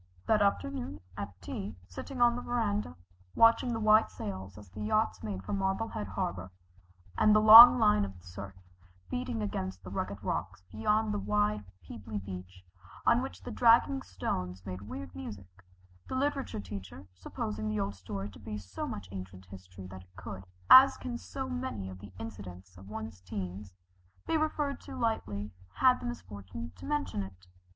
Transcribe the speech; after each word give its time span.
That 0.25 0.41
afternoon 0.41 0.99
at 1.15 1.39
tea, 1.43 1.75
sitting 1.87 2.21
on 2.23 2.35
the 2.35 2.41
verandah, 2.41 2.95
watching 3.35 3.71
the 3.71 3.79
white 3.79 4.09
sails 4.09 4.57
as 4.57 4.67
the 4.71 4.81
yachts 4.81 5.21
made 5.21 5.43
for 5.43 5.53
Marblehead 5.53 6.07
harbor, 6.07 6.49
and 7.19 7.35
the 7.35 7.39
long 7.39 7.77
line 7.77 8.03
of 8.03 8.13
surf 8.19 8.55
beating 9.11 9.43
against 9.43 9.83
the 9.83 9.91
rugged 9.91 10.23
rocks 10.23 10.63
beyond 10.71 11.13
the 11.13 11.19
wide 11.19 11.65
pebbly 11.87 12.17
beach 12.17 12.63
on 13.05 13.21
which 13.21 13.43
the 13.43 13.51
dragging 13.51 14.01
stones 14.01 14.65
made 14.65 14.81
weird 14.81 15.13
music, 15.13 15.63
the 16.07 16.15
literature 16.15 16.59
teacher, 16.59 17.05
supposing 17.13 17.69
the 17.69 17.79
old 17.79 17.93
story 17.93 18.27
to 18.31 18.39
be 18.39 18.57
so 18.57 18.87
much 18.87 19.07
ancient 19.11 19.45
history 19.51 19.85
that 19.85 20.01
it 20.01 20.15
could, 20.15 20.47
as 20.67 20.97
can 20.97 21.15
so 21.15 21.47
many 21.47 21.91
of 21.91 21.99
the 21.99 22.11
incidents 22.17 22.75
of 22.75 22.89
one's 22.89 23.21
teens, 23.21 23.75
be 24.25 24.35
referred 24.35 24.81
to 24.81 24.95
lightly, 24.97 25.51
had 25.75 25.99
the 25.99 26.07
misfortune 26.07 26.71
to 26.75 26.87
mention 26.87 27.21
it. 27.21 27.45